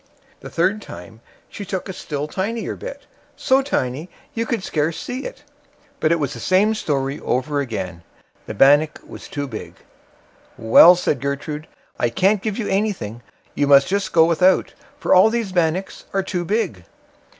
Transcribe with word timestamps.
The 0.39 0.49
third 0.49 0.81
time 0.81 1.21
she 1.47 1.63
took 1.63 1.87
a 1.87 1.93
still 1.93 2.27
tinier 2.27 2.75
bit—so 2.75 3.61
tiny 3.61 4.09
you 4.33 4.47
could 4.47 4.63
scarce 4.63 4.99
see 4.99 5.25
it; 5.27 5.43
but 5.99 6.11
it 6.11 6.19
was 6.19 6.33
the 6.33 6.39
same 6.39 6.73
story 6.73 7.19
over 7.19 7.59
again—the 7.59 8.53
bannock 8.55 8.99
was 9.05 9.27
too 9.27 9.47
big. 9.47 9.75
"Well", 10.57 10.95
said 10.95 11.21
Gertrude, 11.21 11.67
"I 11.99 12.09
can't 12.09 12.41
give 12.41 12.57
you 12.57 12.67
anything; 12.67 13.21
you 13.53 13.67
must 13.67 13.87
just 13.87 14.11
go 14.11 14.25
without, 14.25 14.73
for 14.97 15.13
all 15.13 15.29
these 15.29 15.51
bannocks 15.51 16.05
are 16.13 16.23
too 16.23 16.45
big." 16.45 16.85